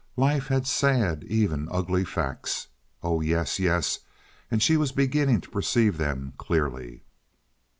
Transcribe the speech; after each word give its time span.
Life 0.17 0.47
had 0.47 0.65
sad, 0.65 1.23
even 1.25 1.67
ugly 1.69 2.03
facts. 2.05 2.69
Oh 3.03 3.21
yes, 3.21 3.59
yes, 3.59 3.99
and 4.49 4.59
she 4.59 4.75
was 4.75 4.91
beginning 4.91 5.41
to 5.41 5.49
perceive 5.51 5.97
them 5.99 6.33
clearly. 6.39 7.03